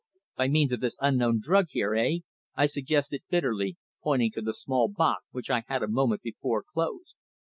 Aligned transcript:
"By 0.35 0.47
means 0.47 0.71
of 0.71 0.79
this 0.79 0.97
unknown 0.99 1.41
drug 1.43 1.67
here 1.69 1.93
eh?" 1.93 2.21
I 2.55 2.65
suggested 2.65 3.21
bitterly, 3.29 3.77
pointing 4.01 4.31
to 4.31 4.41
the 4.41 4.51
small 4.51 4.87
box 4.87 5.23
which 5.29 5.51
I 5.51 5.61
had 5.67 5.83
a 5.83 5.87
moment 5.87 6.23
before 6.23 6.63
closed. 6.63 7.13